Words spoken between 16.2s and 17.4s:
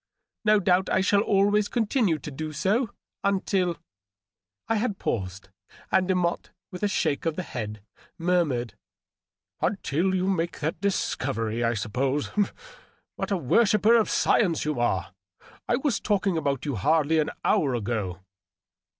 about you hardly an